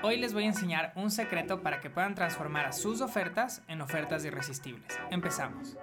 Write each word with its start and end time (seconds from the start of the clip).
Hoy 0.00 0.16
les 0.16 0.32
voy 0.32 0.44
a 0.44 0.46
enseñar 0.46 0.92
un 0.94 1.10
secreto 1.10 1.60
para 1.60 1.80
que 1.80 1.90
puedan 1.90 2.14
transformar 2.14 2.72
sus 2.72 3.00
ofertas 3.00 3.64
en 3.66 3.80
ofertas 3.80 4.24
irresistibles. 4.24 4.96
Empezamos. 5.10 5.76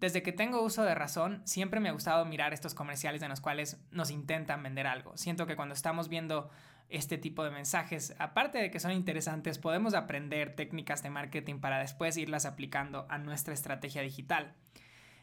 Desde 0.00 0.24
que 0.24 0.32
tengo 0.32 0.62
uso 0.62 0.82
de 0.82 0.96
razón, 0.96 1.42
siempre 1.44 1.78
me 1.78 1.90
ha 1.90 1.92
gustado 1.92 2.24
mirar 2.24 2.52
estos 2.52 2.74
comerciales 2.74 3.22
en 3.22 3.28
los 3.28 3.40
cuales 3.40 3.80
nos 3.92 4.10
intentan 4.10 4.64
vender 4.64 4.88
algo. 4.88 5.16
Siento 5.16 5.46
que 5.46 5.54
cuando 5.54 5.74
estamos 5.76 6.08
viendo 6.08 6.50
este 6.88 7.18
tipo 7.18 7.44
de 7.44 7.52
mensajes, 7.52 8.12
aparte 8.18 8.58
de 8.58 8.72
que 8.72 8.80
son 8.80 8.90
interesantes, 8.90 9.58
podemos 9.58 9.94
aprender 9.94 10.56
técnicas 10.56 11.04
de 11.04 11.10
marketing 11.10 11.60
para 11.60 11.78
después 11.78 12.16
irlas 12.16 12.46
aplicando 12.46 13.06
a 13.08 13.18
nuestra 13.18 13.54
estrategia 13.54 14.02
digital. 14.02 14.54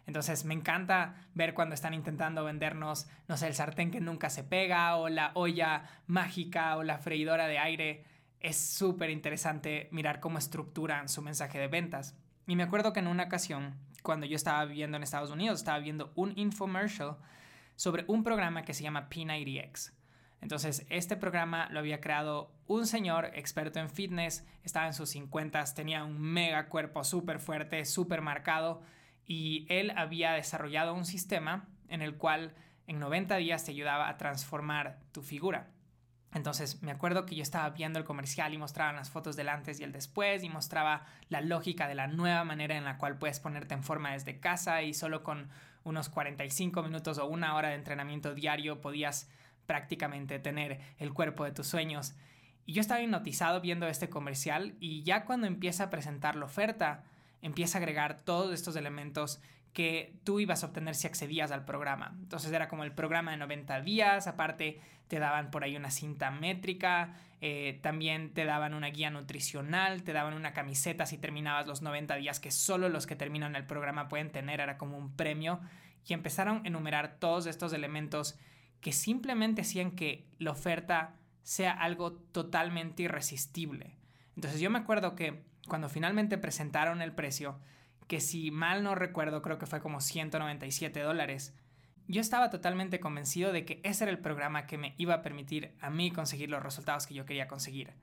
Entonces 0.06 0.44
me 0.44 0.54
encanta 0.54 1.16
ver 1.34 1.54
cuando 1.54 1.76
están 1.76 1.94
intentando 1.94 2.44
vendernos, 2.44 3.08
no 3.28 3.38
sé, 3.38 3.48
el 3.48 3.56
sartén 3.56 3.92
que 3.92 4.02
nunca 4.02 4.30
se 4.30 4.44
pega 4.44 4.96
o 4.98 5.10
la 5.10 5.32
olla 5.34 5.84
mágica 6.08 6.76
o 6.78 6.84
la 6.84 6.98
freidora 6.98 7.48
de 7.48 7.58
aire. 7.58 8.06
Es 8.40 8.58
súper 8.58 9.10
interesante 9.10 9.88
mirar 9.92 10.20
cómo 10.20 10.38
estructuran 10.38 11.08
su 11.08 11.22
mensaje 11.22 11.58
de 11.58 11.68
ventas. 11.68 12.18
Y 12.48 12.56
me 12.56 12.64
acuerdo 12.64 12.92
que 12.92 13.00
en 13.00 13.08
una 13.08 13.24
ocasión, 13.24 13.76
cuando 14.02 14.26
yo 14.26 14.36
estaba 14.36 14.66
viviendo 14.66 14.98
en 14.98 15.04
Estados 15.04 15.32
Unidos, 15.32 15.60
estaba 15.60 15.80
viendo 15.80 16.12
un 16.16 16.34
infomercial 16.38 17.16
sobre 17.76 18.04
un 18.08 18.24
programa 18.24 18.64
que 18.64 18.74
se 18.74 18.84
llama 18.84 19.10
P90X. 19.10 19.94
Entonces, 20.42 20.86
este 20.90 21.16
programa 21.16 21.70
lo 21.72 21.80
había 21.80 22.02
creado 22.02 22.52
un 22.68 22.86
señor 22.86 23.32
experto 23.34 23.80
en 23.80 23.90
fitness, 23.90 24.46
estaba 24.64 24.88
en 24.88 24.94
sus 24.94 25.10
50, 25.12 25.64
tenía 25.74 26.04
un 26.04 26.20
mega 26.20 26.68
cuerpo 26.68 27.06
súper 27.06 27.40
fuerte, 27.40 27.86
súper 27.86 28.22
marcado 28.22 28.82
y 29.26 29.66
él 29.70 29.94
había 29.96 30.34
desarrollado 30.34 30.94
un 30.94 31.06
sistema 31.06 31.68
en 31.88 32.02
el 32.02 32.16
cual 32.16 32.54
en 32.88 33.00
90 33.00 33.38
días 33.38 33.64
te 33.64 33.72
ayudaba 33.72 34.10
a 34.10 34.18
transformar 34.18 35.00
tu 35.12 35.22
figura. 35.22 35.70
Entonces 36.34 36.82
me 36.82 36.92
acuerdo 36.92 37.26
que 37.26 37.36
yo 37.36 37.44
estaba 37.44 37.70
viendo 37.70 38.00
el 38.00 38.06
comercial 38.06 38.54
y 38.54 38.58
mostraban 38.58 38.96
las 38.96 39.12
fotos 39.12 39.36
del 39.36 39.50
antes 39.50 39.80
y 39.80 39.84
el 39.84 39.92
después 39.92 40.44
y 40.44 40.50
mostraba 40.50 41.06
la 41.30 41.42
lógica 41.42 41.88
de 41.88 41.96
la 41.96 42.08
nueva 42.08 42.44
manera 42.44 42.76
en 42.76 42.86
la 42.86 42.98
cual 42.98 43.18
puedes 43.18 43.40
ponerte 43.40 43.76
en 43.76 43.84
forma 43.84 44.14
desde 44.14 44.40
casa 44.40 44.82
y 44.82 44.94
solo 44.94 45.24
con 45.24 45.50
unos 45.84 46.10
45 46.10 46.82
minutos 46.82 47.20
o 47.20 47.28
una 47.28 47.56
hora 47.56 47.70
de 47.70 47.76
entrenamiento 47.76 48.34
diario 48.34 48.82
podías 48.82 49.30
prácticamente 49.68 50.40
tener 50.40 50.80
el 50.98 51.14
cuerpo 51.14 51.46
de 51.46 51.52
tus 51.52 51.68
sueños. 51.68 52.16
Y 52.66 52.74
yo 52.74 52.82
estaba 52.82 53.02
hipnotizado 53.02 53.62
viendo 53.62 53.88
este 53.88 54.10
comercial 54.10 54.76
y 54.80 55.04
ya 55.04 55.26
cuando 55.26 55.48
empieza 55.48 55.86
a 55.86 55.90
presentar 55.90 56.36
la 56.36 56.46
oferta, 56.46 57.04
empieza 57.44 57.78
a 57.78 57.82
agregar 57.82 58.22
todos 58.22 58.54
estos 58.54 58.76
elementos 58.76 59.40
que 59.74 60.20
tú 60.24 60.40
ibas 60.40 60.64
a 60.64 60.68
obtener 60.68 60.96
si 60.96 61.08
accedías 61.08 61.52
al 61.52 61.66
programa. 61.66 62.16
Entonces 62.20 62.52
era 62.52 62.68
como 62.68 62.84
el 62.84 62.94
programa 62.94 63.32
de 63.32 63.38
90 63.38 63.82
días, 63.82 64.28
aparte 64.28 64.80
te 65.08 65.20
daban 65.20 65.52
por 65.52 65.64
ahí 65.64 65.76
una 65.76 65.92
cinta 65.92 66.32
métrica, 66.32 67.16
eh, 67.42 67.80
también 67.84 68.34
te 68.34 68.46
daban 68.46 68.74
una 68.74 68.88
guía 68.88 69.10
nutricional, 69.10 70.04
te 70.04 70.14
daban 70.14 70.34
una 70.34 70.54
camiseta 70.54 71.06
si 71.06 71.18
terminabas 71.18 71.68
los 71.68 71.82
90 71.82 72.16
días 72.16 72.40
que 72.40 72.52
solo 72.52 72.88
los 72.88 73.06
que 73.06 73.16
terminan 73.16 73.56
el 73.56 73.66
programa 73.66 74.08
pueden 74.08 74.32
tener, 74.32 74.62
era 74.62 74.78
como 74.78 74.98
un 74.98 75.16
premio, 75.16 75.60
y 76.08 76.14
empezaron 76.14 76.62
a 76.64 76.68
enumerar 76.68 77.18
todos 77.20 77.46
estos 77.48 77.74
elementos 77.74 78.40
que 78.80 78.94
simplemente 78.94 79.62
hacían 79.62 79.92
que 79.92 80.28
la 80.40 80.52
oferta 80.52 81.16
sea 81.42 81.72
algo 81.72 82.14
totalmente 82.14 83.04
irresistible. 83.04 83.98
Entonces 84.36 84.60
yo 84.60 84.70
me 84.70 84.80
acuerdo 84.80 85.16
que 85.16 85.44
cuando 85.68 85.90
finalmente 85.90 86.38
presentaron 86.38 87.02
el 87.02 87.14
precio, 87.14 87.60
que 88.08 88.20
si 88.20 88.52
mal 88.52 88.84
no 88.84 88.96
recuerdo 88.96 89.42
creo 89.42 89.58
que 89.58 89.66
fue 89.66 89.82
como 89.82 90.02
197 90.02 91.00
dólares, 91.02 91.56
yo 92.08 92.22
estaba 92.22 92.50
totalmente 92.50 93.00
convencido 93.00 93.54
de 93.54 93.66
que 93.66 93.80
ese 93.84 94.04
era 94.04 94.12
el 94.12 94.20
programa 94.20 94.68
que 94.68 94.78
me 94.78 94.94
iba 94.98 95.16
a 95.16 95.22
permitir 95.22 95.76
a 95.80 95.90
mí 95.90 96.12
conseguir 96.12 96.50
los 96.50 96.62
resultados 96.62 97.08
que 97.08 97.14
yo 97.14 97.26
quería 97.26 97.48
conseguir. 97.48 97.94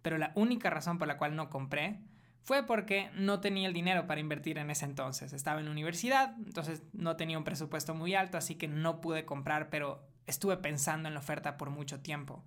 Pero 0.00 0.18
la 0.18 0.32
única 0.34 0.70
razón 0.70 0.98
por 0.98 1.06
la 1.06 1.18
cual 1.18 1.36
no 1.36 1.50
compré 1.50 2.00
fue 2.42 2.64
porque 2.64 3.10
no 3.14 3.40
tenía 3.40 3.68
el 3.68 3.74
dinero 3.74 4.06
para 4.06 4.20
invertir 4.20 4.58
en 4.58 4.70
ese 4.70 4.84
entonces. 4.84 5.32
Estaba 5.32 5.60
en 5.60 5.66
la 5.66 5.72
universidad, 5.72 6.34
entonces 6.44 6.82
no 6.92 7.16
tenía 7.16 7.38
un 7.38 7.44
presupuesto 7.44 7.94
muy 7.94 8.14
alto, 8.14 8.36
así 8.36 8.56
que 8.56 8.68
no 8.68 9.00
pude 9.00 9.24
comprar, 9.24 9.70
pero 9.70 10.04
estuve 10.26 10.56
pensando 10.56 11.08
en 11.08 11.14
la 11.14 11.20
oferta 11.20 11.56
por 11.56 11.70
mucho 11.70 12.00
tiempo. 12.00 12.44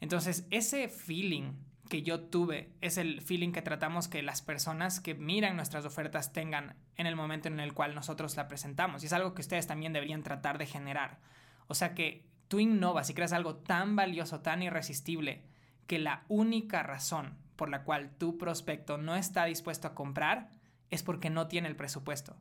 Entonces, 0.00 0.46
ese 0.50 0.88
feeling 0.88 1.52
que 1.90 2.02
yo 2.02 2.20
tuve 2.20 2.72
es 2.80 2.96
el 2.96 3.20
feeling 3.20 3.52
que 3.52 3.60
tratamos 3.60 4.08
que 4.08 4.22
las 4.22 4.40
personas 4.40 5.00
que 5.00 5.14
miran 5.14 5.56
nuestras 5.56 5.84
ofertas 5.84 6.32
tengan 6.32 6.76
en 6.96 7.06
el 7.06 7.16
momento 7.16 7.48
en 7.48 7.60
el 7.60 7.74
cual 7.74 7.94
nosotros 7.94 8.36
la 8.36 8.48
presentamos. 8.48 9.02
Y 9.02 9.06
es 9.06 9.12
algo 9.12 9.34
que 9.34 9.42
ustedes 9.42 9.66
también 9.66 9.92
deberían 9.92 10.22
tratar 10.22 10.56
de 10.56 10.66
generar. 10.66 11.18
O 11.66 11.74
sea 11.74 11.94
que 11.94 12.24
tú 12.48 12.60
innovas 12.60 13.10
y 13.10 13.14
creas 13.14 13.32
algo 13.32 13.56
tan 13.56 13.96
valioso, 13.96 14.40
tan 14.40 14.62
irresistible, 14.62 15.44
que 15.86 15.98
la 15.98 16.24
única 16.28 16.82
razón 16.84 17.36
por 17.56 17.68
la 17.68 17.82
cual 17.82 18.10
tu 18.16 18.38
prospecto 18.38 18.96
no 18.96 19.16
está 19.16 19.44
dispuesto 19.44 19.88
a 19.88 19.94
comprar 19.94 20.48
es 20.90 21.02
porque 21.02 21.28
no 21.28 21.48
tiene 21.48 21.68
el 21.68 21.76
presupuesto. 21.76 22.36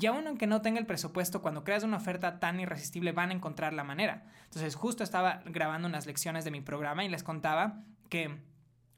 Y 0.00 0.06
aún 0.06 0.26
aunque 0.26 0.48
no 0.48 0.60
tenga 0.60 0.80
el 0.80 0.86
presupuesto, 0.86 1.40
cuando 1.40 1.62
creas 1.64 1.84
una 1.84 1.96
oferta 1.96 2.40
tan 2.40 2.58
irresistible 2.58 3.12
van 3.12 3.30
a 3.30 3.34
encontrar 3.34 3.72
la 3.72 3.84
manera. 3.84 4.26
Entonces 4.44 4.74
justo 4.74 5.04
estaba 5.04 5.40
grabando 5.46 5.86
unas 5.86 6.06
lecciones 6.06 6.44
de 6.44 6.50
mi 6.50 6.60
programa 6.60 7.04
y 7.04 7.08
les 7.08 7.22
contaba 7.22 7.84
que 8.08 8.40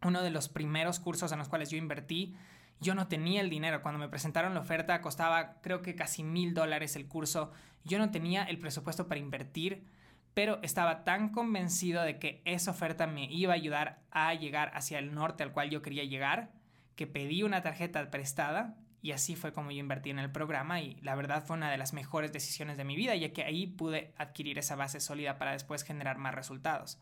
uno 0.03 0.23
de 0.23 0.31
los 0.31 0.49
primeros 0.49 1.01
cursos 1.01 1.33
en 1.33 1.39
los 1.39 1.49
cuales 1.49 1.71
yo 1.71 1.77
invertí, 1.77 2.35
yo 2.81 2.95
no 2.95 3.09
tenía 3.09 3.41
el 3.41 3.51
dinero. 3.51 3.83
Cuando 3.83 3.99
me 3.99 4.09
presentaron 4.09 4.55
la 4.55 4.61
oferta 4.61 5.01
costaba 5.01 5.61
creo 5.61 5.83
que 5.83 5.95
casi 5.95 6.23
mil 6.23 6.55
dólares 6.55 6.97
el 6.97 7.07
curso. 7.07 7.53
Yo 7.85 7.99
no 7.99 8.11
tenía 8.11 8.45
el 8.45 8.59
presupuesto 8.59 9.07
para 9.09 9.21
invertir, 9.21 9.85
pero 10.35 10.59
estaba 10.63 11.05
tan 11.05 11.31
convencido 11.31 12.03
de 12.03 12.19
que 12.19 12.43
esa 12.45 12.71
oferta 12.71 13.07
me 13.07 13.25
iba 13.25 13.53
a 13.53 13.57
ayudar 13.57 14.01
a 14.11 14.33
llegar 14.35 14.71
hacia 14.75 14.99
el 14.99 15.15
norte 15.15 15.43
al 15.43 15.53
cual 15.53 15.71
yo 15.71 15.83
quería 15.83 16.05
llegar, 16.05 16.51
que 16.97 17.07
pedí 17.07 17.43
una 17.43 17.63
tarjeta 17.63 18.11
prestada 18.11 18.77
y 19.03 19.13
así 19.13 19.35
fue 19.35 19.53
como 19.53 19.71
yo 19.71 19.79
invertí 19.79 20.11
en 20.11 20.19
el 20.19 20.31
programa 20.31 20.81
y 20.81 20.97
la 21.03 21.15
verdad 21.15 21.45
fue 21.45 21.57
una 21.57 21.71
de 21.71 21.79
las 21.79 21.93
mejores 21.93 22.33
decisiones 22.33 22.77
de 22.77 22.85
mi 22.85 22.97
vida, 22.97 23.15
ya 23.17 23.33
que 23.33 23.45
ahí 23.45 23.67
pude 23.67 24.13
adquirir 24.19 24.59
esa 24.59 24.77
base 24.77 25.01
sólida 25.01 25.39
para 25.39 25.53
después 25.53 25.85
generar 25.85 26.19
más 26.19 26.35
resultados. 26.35 26.99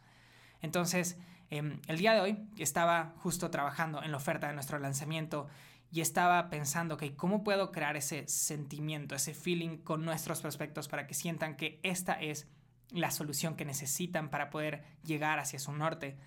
Entonces, 0.62 1.18
em, 1.50 1.80
el 1.86 1.98
día 1.98 2.14
de 2.14 2.20
hoy 2.20 2.48
estaba 2.58 3.14
justo 3.18 3.50
trabajando 3.50 4.02
en 4.02 4.10
la 4.10 4.16
oferta 4.16 4.48
de 4.48 4.54
nuestro 4.54 4.78
lanzamiento 4.78 5.48
y 5.90 6.00
estaba 6.00 6.50
pensando, 6.50 6.96
que 6.96 7.16
¿cómo 7.16 7.42
puedo 7.42 7.72
crear 7.72 7.96
ese 7.96 8.26
sentimiento, 8.28 9.14
ese 9.14 9.34
feeling 9.34 9.78
con 9.78 10.04
nuestros 10.04 10.40
prospectos 10.40 10.88
para 10.88 11.06
que 11.06 11.14
sientan 11.14 11.56
que 11.56 11.80
esta 11.82 12.14
es 12.14 12.46
la 12.90 13.10
solución 13.10 13.56
que 13.56 13.64
necesitan 13.64 14.28
para 14.28 14.50
poder 14.50 14.84
llegar 15.02 15.38
hacia 15.38 15.58
su 15.58 15.72
norte? 15.72 16.18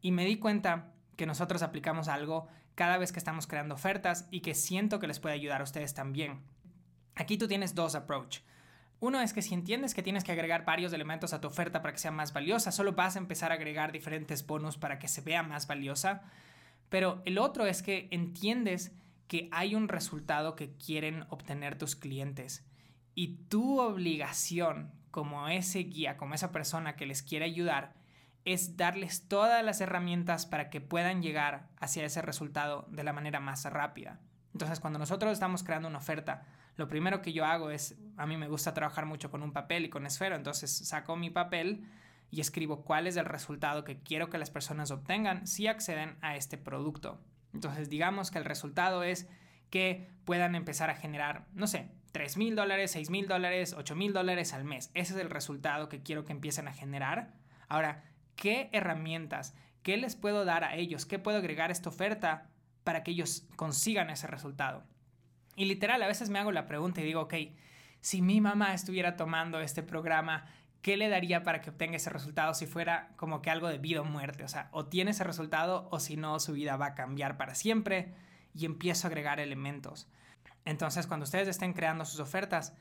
Y 0.00 0.12
me 0.12 0.24
di 0.24 0.38
cuenta 0.38 0.92
que 1.16 1.26
nosotros 1.26 1.62
aplicamos 1.62 2.08
algo 2.08 2.46
cada 2.74 2.98
vez 2.98 3.12
que 3.12 3.18
estamos 3.18 3.46
creando 3.46 3.74
ofertas 3.74 4.26
y 4.30 4.40
que 4.40 4.54
siento 4.54 5.00
que 5.00 5.06
les 5.06 5.20
puede 5.20 5.34
ayudar 5.34 5.60
a 5.60 5.64
ustedes 5.64 5.92
también. 5.92 6.40
Aquí 7.14 7.36
tú 7.36 7.48
tienes 7.48 7.74
dos 7.74 7.94
approach. 7.94 8.38
Uno 9.00 9.20
es 9.22 9.32
que 9.32 9.40
si 9.40 9.54
entiendes 9.54 9.94
que 9.94 10.02
tienes 10.02 10.24
que 10.24 10.32
agregar 10.32 10.66
varios 10.66 10.92
elementos 10.92 11.32
a 11.32 11.40
tu 11.40 11.48
oferta 11.48 11.80
para 11.80 11.92
que 11.92 11.98
sea 11.98 12.10
más 12.10 12.34
valiosa, 12.34 12.70
solo 12.70 12.92
vas 12.92 13.16
a 13.16 13.18
empezar 13.18 13.50
a 13.50 13.54
agregar 13.54 13.92
diferentes 13.92 14.46
bonus 14.46 14.76
para 14.76 14.98
que 14.98 15.08
se 15.08 15.22
vea 15.22 15.42
más 15.42 15.66
valiosa. 15.66 16.22
Pero 16.90 17.22
el 17.24 17.38
otro 17.38 17.64
es 17.64 17.82
que 17.82 18.08
entiendes 18.10 18.92
que 19.26 19.48
hay 19.52 19.74
un 19.74 19.88
resultado 19.88 20.54
que 20.54 20.76
quieren 20.76 21.24
obtener 21.30 21.78
tus 21.78 21.96
clientes 21.96 22.66
y 23.14 23.36
tu 23.48 23.80
obligación 23.80 24.92
como 25.10 25.48
ese 25.48 25.80
guía, 25.80 26.18
como 26.18 26.34
esa 26.34 26.52
persona 26.52 26.96
que 26.96 27.06
les 27.06 27.22
quiere 27.22 27.46
ayudar, 27.46 27.94
es 28.44 28.76
darles 28.76 29.28
todas 29.28 29.64
las 29.64 29.80
herramientas 29.80 30.46
para 30.46 30.68
que 30.68 30.80
puedan 30.80 31.22
llegar 31.22 31.68
hacia 31.78 32.04
ese 32.04 32.22
resultado 32.22 32.86
de 32.90 33.04
la 33.04 33.12
manera 33.12 33.40
más 33.40 33.64
rápida. 33.64 34.20
Entonces, 34.52 34.80
cuando 34.80 34.98
nosotros 34.98 35.32
estamos 35.32 35.62
creando 35.62 35.88
una 35.88 35.98
oferta, 35.98 36.46
lo 36.76 36.88
primero 36.88 37.22
que 37.22 37.32
yo 37.32 37.44
hago 37.44 37.70
es, 37.70 37.98
a 38.16 38.26
mí 38.26 38.36
me 38.36 38.48
gusta 38.48 38.74
trabajar 38.74 39.06
mucho 39.06 39.30
con 39.30 39.42
un 39.42 39.52
papel 39.52 39.84
y 39.84 39.90
con 39.90 40.06
esfero, 40.06 40.36
entonces 40.36 40.70
saco 40.70 41.16
mi 41.16 41.30
papel 41.30 41.84
y 42.30 42.40
escribo 42.40 42.84
cuál 42.84 43.06
es 43.06 43.16
el 43.16 43.24
resultado 43.24 43.84
que 43.84 43.98
quiero 43.98 44.30
que 44.30 44.38
las 44.38 44.50
personas 44.50 44.90
obtengan 44.90 45.46
si 45.46 45.66
acceden 45.66 46.16
a 46.20 46.36
este 46.36 46.56
producto. 46.58 47.20
Entonces, 47.52 47.90
digamos 47.90 48.30
que 48.30 48.38
el 48.38 48.44
resultado 48.44 49.02
es 49.02 49.28
que 49.70 50.08
puedan 50.24 50.54
empezar 50.54 50.90
a 50.90 50.94
generar, 50.94 51.46
no 51.52 51.66
sé, 51.66 51.90
3 52.12 52.36
mil 52.36 52.56
dólares, 52.56 52.92
6 52.92 53.10
mil 53.10 53.28
dólares, 53.28 53.74
8 53.76 53.94
mil 53.96 54.12
dólares 54.12 54.52
al 54.52 54.64
mes. 54.64 54.90
Ese 54.94 55.14
es 55.14 55.20
el 55.20 55.30
resultado 55.30 55.88
que 55.88 56.02
quiero 56.02 56.24
que 56.24 56.32
empiecen 56.32 56.68
a 56.68 56.72
generar. 56.72 57.32
Ahora, 57.68 58.04
qué 58.36 58.68
herramientas, 58.72 59.54
qué 59.82 59.96
les 59.96 60.16
puedo 60.16 60.44
dar 60.44 60.64
a 60.64 60.76
ellos, 60.76 61.06
qué 61.06 61.18
puedo 61.18 61.38
agregar 61.38 61.70
a 61.70 61.72
esta 61.72 61.88
oferta 61.88 62.50
para 62.84 63.02
que 63.02 63.12
ellos 63.12 63.46
consigan 63.56 64.10
ese 64.10 64.26
resultado. 64.26 64.84
Y 65.60 65.66
literal, 65.66 66.02
a 66.02 66.06
veces 66.06 66.30
me 66.30 66.38
hago 66.38 66.52
la 66.52 66.66
pregunta 66.66 67.02
y 67.02 67.04
digo, 67.04 67.20
ok, 67.20 67.34
si 68.00 68.22
mi 68.22 68.40
mamá 68.40 68.72
estuviera 68.72 69.18
tomando 69.18 69.60
este 69.60 69.82
programa, 69.82 70.46
¿qué 70.80 70.96
le 70.96 71.10
daría 71.10 71.42
para 71.42 71.60
que 71.60 71.68
obtenga 71.68 71.96
ese 71.98 72.08
resultado 72.08 72.54
si 72.54 72.64
fuera 72.66 73.10
como 73.16 73.42
que 73.42 73.50
algo 73.50 73.68
de 73.68 73.76
vida 73.76 74.00
o 74.00 74.04
muerte? 74.06 74.42
O 74.42 74.48
sea, 74.48 74.70
o 74.72 74.86
tiene 74.86 75.10
ese 75.10 75.22
resultado 75.22 75.86
o 75.90 76.00
si 76.00 76.16
no, 76.16 76.40
su 76.40 76.54
vida 76.54 76.78
va 76.78 76.86
a 76.86 76.94
cambiar 76.94 77.36
para 77.36 77.54
siempre 77.54 78.14
y 78.54 78.64
empiezo 78.64 79.06
a 79.06 79.08
agregar 79.08 79.38
elementos. 79.38 80.08
Entonces, 80.64 81.06
cuando 81.06 81.24
ustedes 81.24 81.46
estén 81.46 81.74
creando 81.74 82.06
sus 82.06 82.20
ofertas, 82.20 82.72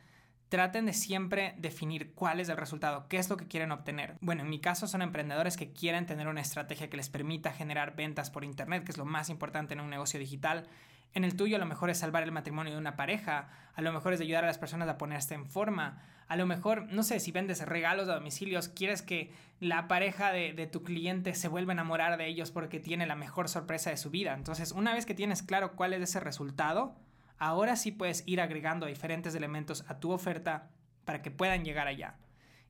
traten 0.48 0.86
de 0.86 0.94
siempre 0.94 1.56
definir 1.58 2.14
cuál 2.14 2.40
es 2.40 2.48
el 2.48 2.56
resultado, 2.56 3.10
qué 3.10 3.18
es 3.18 3.30
lo 3.30 3.36
que 3.36 3.50
quieren 3.50 3.74
obtener. 3.74 4.16
Bueno, 4.22 4.44
en 4.44 4.50
mi 4.50 4.62
caso 4.62 4.88
son 4.88 5.02
emprendedores 5.02 5.58
que 5.58 5.74
quieren 5.74 6.06
tener 6.06 6.30
una 6.30 6.40
estrategia 6.40 6.90
que 6.90 6.96
les 6.96 7.10
permita 7.10 7.52
generar 7.52 7.98
ventas 7.98 8.30
por 8.30 8.46
Internet, 8.46 8.86
que 8.86 8.94
es 8.94 8.98
lo 8.98 9.04
más 9.04 9.30
importante 9.30 9.74
en 9.74 9.82
un 9.82 9.90
negocio 9.90 10.18
digital. 10.18 10.70
En 11.14 11.24
el 11.24 11.36
tuyo 11.36 11.56
a 11.56 11.60
lo 11.60 11.66
mejor 11.66 11.90
es 11.90 11.98
salvar 11.98 12.24
el 12.24 12.32
matrimonio 12.32 12.74
de 12.74 12.80
una 12.80 12.96
pareja, 12.96 13.50
a 13.74 13.82
lo 13.82 13.92
mejor 13.92 14.14
es 14.14 14.22
ayudar 14.22 14.44
a 14.44 14.48
las 14.48 14.58
personas 14.58 14.88
a 14.88 14.98
ponerse 14.98 15.34
en 15.34 15.46
forma, 15.48 16.04
a 16.28 16.36
lo 16.36 16.46
mejor, 16.46 16.86
no 16.92 17.02
sé, 17.02 17.20
si 17.20 17.32
vendes 17.32 17.66
regalos 17.66 18.08
a 18.08 18.14
domicilios, 18.14 18.70
quieres 18.70 19.02
que 19.02 19.32
la 19.60 19.88
pareja 19.88 20.32
de, 20.32 20.54
de, 20.54 20.68
tu 20.68 20.84
cliente 20.84 21.34
se 21.34 21.48
vuelva 21.48 21.72
a 21.72 21.74
enamorar 21.74 22.18
de 22.18 22.28
ellos 22.28 22.52
porque 22.52 22.80
tiene 22.80 23.08
la 23.08 23.16
mejor 23.16 23.50
sorpresa 23.50 23.90
de 23.90 23.98
su 23.98 24.12
vida. 24.12 24.36
Entonces, 24.36 24.72
una 24.72 24.94
vez 24.94 25.08
que 25.08 25.16
tienes 25.16 25.42
claro 25.42 25.76
cuál 25.76 25.94
es 25.94 26.02
ese 26.02 26.20
resultado, 26.20 26.96
ahora 27.40 27.76
sí 27.76 27.92
puedes 27.92 28.24
ir 28.28 28.42
agregando 28.42 28.86
diferentes 28.86 29.34
elementos 29.34 29.84
a 29.88 30.00
tu 30.00 30.12
oferta 30.12 30.70
para 31.04 31.24
que 31.24 31.32
puedan 31.32 31.66
llegar 31.66 31.88
allá. 31.88 32.18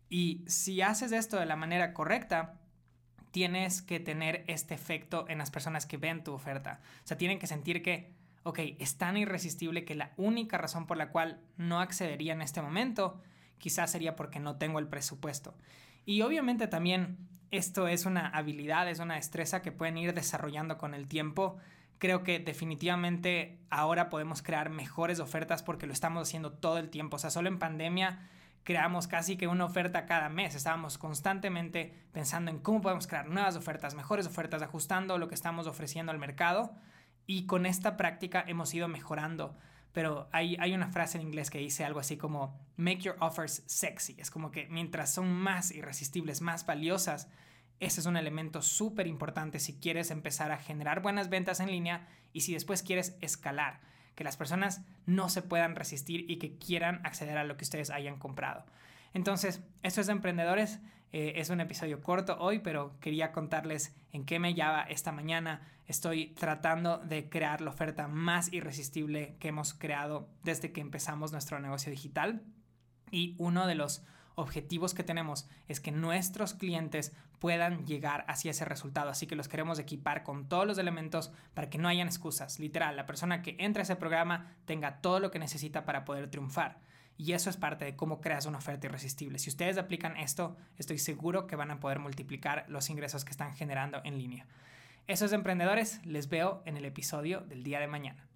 Y 0.07 0.45
si 0.47 0.81
haces 0.81 1.12
esto 1.12 1.38
de 1.38 1.45
la 1.45 1.57
manera 1.57 1.94
correcta, 1.94 2.59
tienes 3.31 3.81
que 3.81 4.00
tener 4.00 4.44
este 4.47 4.74
efecto 4.74 5.25
en 5.27 5.38
las 5.38 5.51
personas 5.51 5.86
que 5.86 5.97
ven 5.97 6.24
tu 6.24 6.33
oferta. 6.33 6.80
O 7.03 7.07
sea, 7.07 7.18
tienen 7.18 7.39
que 7.39 7.47
sentir 7.47 7.83
que, 7.83 8.13
ok, 8.44 8.59
es 8.80 8.97
tan 8.97 9.18
irresistible 9.18 9.86
que 9.86 9.95
la 9.95 10.13
única 10.18 10.57
razón 10.57 10.88
por 10.88 10.97
la 10.97 11.09
cual 11.09 11.39
no 11.57 11.80
accedería 11.80 12.33
en 12.33 12.41
este 12.41 12.62
momento 12.62 13.21
quizás 13.57 13.91
sería 13.91 14.15
porque 14.15 14.39
no 14.39 14.56
tengo 14.57 14.80
el 14.80 14.88
presupuesto. 14.88 15.56
Y 16.06 16.21
obviamente 16.21 16.68
también 16.68 17.18
esto 17.51 17.88
es 17.88 18.06
una 18.06 18.27
habilidad, 18.27 18.89
es 18.89 19.00
una 19.00 19.15
destreza 19.15 19.62
que 19.62 19.71
pueden 19.71 19.97
ir 19.97 20.13
desarrollando 20.13 20.77
con 20.77 20.94
el 20.94 21.07
tiempo 21.07 21.57
creo 22.00 22.24
que 22.24 22.39
definitivamente 22.39 23.59
ahora 23.69 24.09
podemos 24.09 24.41
crear 24.41 24.69
mejores 24.69 25.19
ofertas 25.19 25.62
porque 25.62 25.86
lo 25.86 25.94
estamos 25.94 26.27
haciendo 26.27 26.53
todo 26.53 26.80
el 26.80 26.89
tiempo. 26.89 27.18
O 27.18 27.19
sea, 27.19 27.30
solo 27.30 27.50
en 27.50 27.59
pandemia 27.59 28.27
creamos 28.63 29.07
casi 29.07 29.38
que 29.38 29.47
una 29.47 29.65
oferta 29.65 30.06
cada 30.06 30.30
mes. 30.30 30.56
Estábamos 30.56 30.97
constantemente 30.97 31.94
pensando 32.13 32.50
en 32.50 32.59
cómo 32.59 32.81
podemos 32.81 33.06
crear 33.06 33.27
nuevas 33.27 33.56
ofertas, 33.56 33.95
mejores 33.95 34.25
ofertas, 34.25 34.62
ajustando 34.62 35.18
lo 35.18 35.27
que 35.27 35.36
estamos 35.36 35.68
ofreciendo 35.68 36.12
al 36.12 36.19
mercado. 36.19 36.71
Y 37.30 37.46
con 37.46 37.68
esta 37.68 37.96
práctica 37.96 38.44
hemos 38.48 38.74
ido 38.74 38.88
mejorando. 38.88 39.56
Pero 39.92 40.28
hay, 40.31 40.58
hay 40.60 40.74
una 40.74 40.88
frase 40.88 41.20
en 41.20 41.28
inglés 41.28 41.52
que 41.52 41.60
dice 41.60 41.86
algo 41.86 42.00
así 42.00 42.18
como, 42.18 42.60
make 42.76 43.02
your 43.02 43.18
offers 43.20 43.62
sexy. 43.68 44.16
Es 44.18 44.31
como 44.31 44.50
que 44.50 44.66
mientras 44.72 45.14
son 45.14 45.31
más 45.31 45.70
irresistibles, 45.70 46.42
más 46.42 46.66
valiosas, 46.66 47.30
ese 47.80 48.00
es 48.00 48.08
un 48.08 48.18
elemento 48.18 48.64
súper 48.64 49.06
importante 49.06 49.60
si 49.60 49.76
quieres 49.76 50.10
empezar 50.10 50.52
a 50.52 50.58
generar 50.58 51.04
buenas 51.04 51.30
ventas 51.30 51.60
en 51.60 51.70
línea 51.70 52.08
y 52.34 52.42
si 52.42 52.54
después 52.54 52.81
quieres 52.81 53.16
escalar, 53.22 53.80
que 54.16 54.24
las 54.24 54.36
personas 54.36 54.82
no 55.06 55.30
se 55.30 55.44
puedan 55.44 55.75
resistir 55.75 56.25
y 56.32 56.38
que 56.38 56.58
quieran 56.58 57.00
acceder 57.06 57.38
a 57.38 57.44
lo 57.44 57.58
que 57.58 57.64
ustedes 57.64 57.92
hayan 57.92 58.18
comprado. 58.18 58.66
Entonces, 59.14 59.62
esto 59.84 60.02
es 60.02 60.08
de 60.08 60.14
emprendedores. 60.14 60.80
Eh, 61.12 61.34
es 61.38 61.50
un 61.50 61.60
episodio 61.60 62.02
corto 62.02 62.38
hoy, 62.40 62.60
pero 62.60 63.00
quería 63.00 63.32
contarles 63.32 63.96
en 64.12 64.26
qué 64.26 64.40
me 64.40 64.54
llama 64.54 64.84
esta 64.84 65.12
mañana. 65.12 65.62
Estoy 65.88 66.28
tratando 66.36 67.00
de 67.00 67.30
crear 67.30 67.62
la 67.62 67.72
oferta 67.72 68.08
más 68.08 68.54
irresistible 68.54 69.36
que 69.40 69.48
hemos 69.48 69.74
creado 69.74 70.30
desde 70.44 70.72
que 70.72 70.82
empezamos 70.82 71.32
nuestro 71.32 71.60
negocio 71.60 71.92
digital. 71.92 72.44
Y 73.12 73.36
uno 73.40 73.66
de 73.66 73.76
los 73.76 74.04
objetivos 74.36 74.94
que 74.94 75.04
tenemos 75.04 75.50
es 75.68 75.80
que 75.80 75.92
nuestros 75.92 76.54
clientes 76.54 77.14
puedan 77.40 77.86
llegar 77.86 78.26
hacia 78.28 78.52
ese 78.52 78.66
resultado. 78.66 79.10
Así 79.10 79.26
que 79.26 79.36
los 79.36 79.48
queremos 79.48 79.80
equipar 79.80 80.24
con 80.24 80.48
todos 80.48 80.68
los 80.68 80.78
elementos 80.78 81.32
para 81.54 81.70
que 81.70 81.78
no 81.78 81.88
hayan 81.88 82.08
excusas. 82.08 82.60
Literal, 82.60 82.96
la 82.96 83.06
persona 83.06 83.42
que 83.42 83.56
entra 83.60 83.82
a 83.82 83.84
ese 83.84 83.96
programa 83.96 84.56
tenga 84.66 85.02
todo 85.02 85.20
lo 85.20 85.32
que 85.32 85.40
necesita 85.40 85.86
para 85.86 86.06
poder 86.06 86.30
triunfar. 86.30 86.80
Y 87.19 87.33
eso 87.33 87.50
es 87.50 87.57
parte 87.57 87.83
de 87.83 87.98
cómo 87.98 88.21
creas 88.21 88.45
una 88.45 88.60
oferta 88.60 88.88
irresistible. 88.88 89.39
Si 89.39 89.50
ustedes 89.50 89.77
aplican 89.77 90.16
esto, 90.16 90.56
estoy 90.77 91.00
seguro 91.00 91.48
que 91.48 91.57
van 91.57 91.69
a 91.69 91.81
poder 91.81 92.00
multiplicar 92.00 92.63
los 92.69 92.89
ingresos 92.89 93.25
que 93.25 93.31
están 93.31 93.54
generando 93.57 94.00
en 94.06 94.18
línea. 94.18 94.45
Eso 95.06 95.25
es 95.25 95.31
de 95.31 95.36
emprendedores. 95.36 96.00
Les 96.06 96.30
veo 96.30 96.63
en 96.66 96.77
el 96.77 96.86
episodio 96.86 97.42
del 97.42 97.62
día 97.62 97.81
de 97.81 97.88
mañana. 97.88 98.29